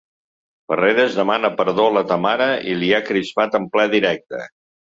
[0.71, 2.49] Ferreras, demana perdó a la Tamara,
[2.81, 4.43] li han cridat en ple directe.